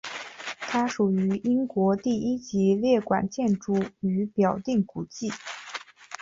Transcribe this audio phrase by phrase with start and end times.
[0.61, 5.31] 它属于英国第一级列管建筑与表定古迹。